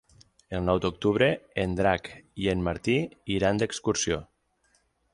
[0.59, 1.27] El nou d'octubre
[1.65, 2.11] en Drac
[2.47, 2.99] i en Martí
[3.39, 4.23] iran d'excursió.